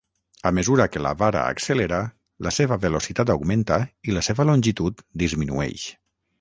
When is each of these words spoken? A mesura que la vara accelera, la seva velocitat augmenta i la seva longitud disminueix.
A 0.49 0.51
mesura 0.57 0.87
que 0.93 1.01
la 1.07 1.11
vara 1.19 1.43
accelera, 1.49 1.99
la 2.49 2.55
seva 2.57 2.79
velocitat 2.87 3.35
augmenta 3.37 3.79
i 4.11 4.19
la 4.19 4.27
seva 4.31 4.49
longitud 4.53 5.09
disminueix. 5.27 5.89